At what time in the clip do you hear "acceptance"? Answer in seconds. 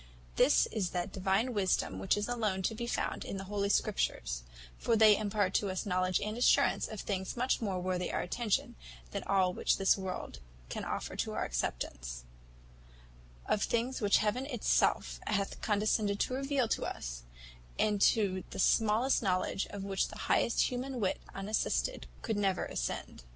11.45-12.23